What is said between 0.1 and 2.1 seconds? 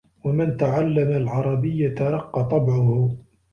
وَمَنْ تَعَلَّمَ الْعَرَبِيَّةَ